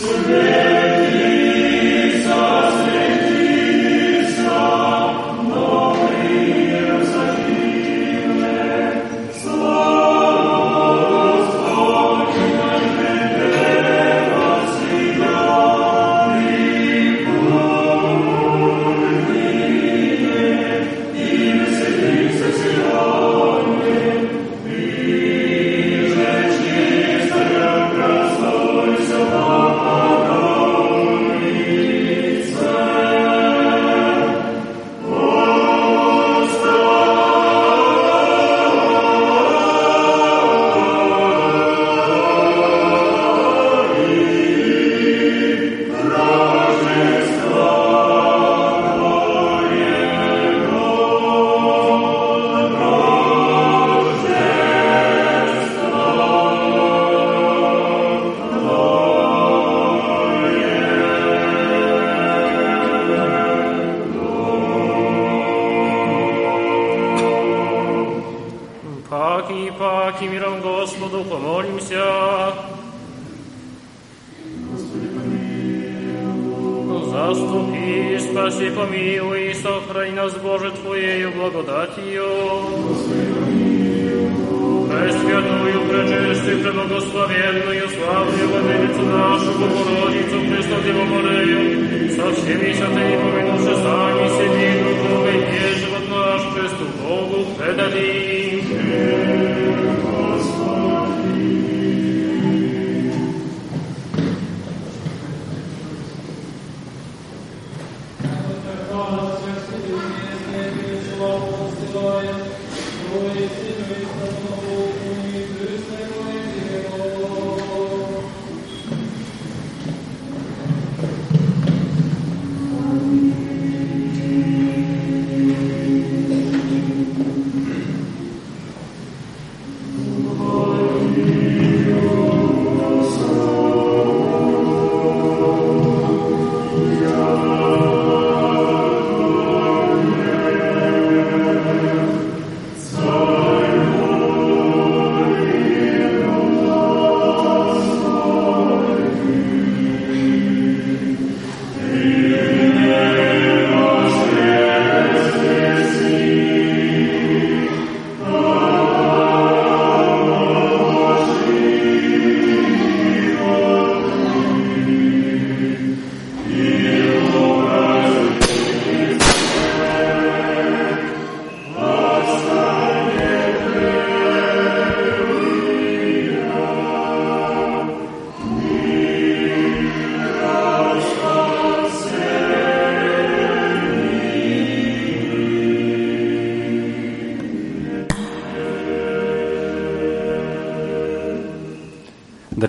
[0.00, 0.49] Паки,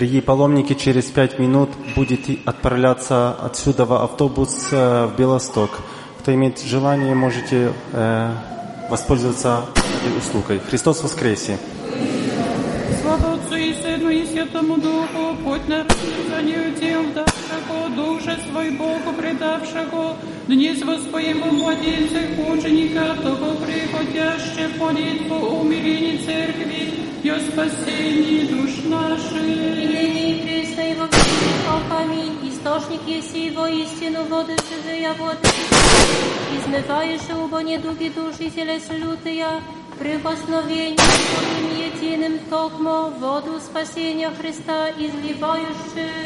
[0.03, 5.71] Дорогие паломники, через пять минут будет отправляться отсюда в автобус э, в Белосток.
[6.19, 8.35] Кто имеет желание, можете э,
[8.91, 10.59] воспользоваться этой услугой.
[10.59, 11.57] Христос воскресе!
[13.01, 19.13] Слава Отцу и Сыну и Святому Духу, путь на разнизанию тем вдавшего, душе свой Богу
[19.17, 20.17] предавшего,
[20.49, 26.91] днес воспоем в младенцах мученика, того приходяще в молитву умирений церкви
[27.23, 28.47] и о спасении
[28.85, 31.23] Imieniu Chrysta i w ogóle
[31.91, 32.33] Amin.
[32.49, 35.49] Источник еси воистину воды живые воды.
[36.57, 39.61] Измываешь убо недуги души телес лютыя,
[39.99, 46.22] прикосновением Твоим единым токмо воду спасения Христа изливающим.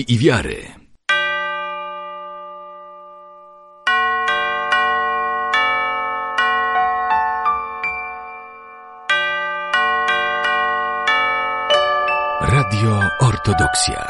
[0.00, 0.80] Miłości i Wiary.
[12.40, 14.09] Radio Ortodoksja.